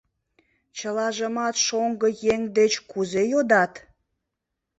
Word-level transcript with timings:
Чылажымат 0.77 1.55
шоҥго 1.65 2.07
еҥ 2.33 2.41
деч 2.57 2.73
кузе 2.91 3.23
йодат?! 3.31 3.73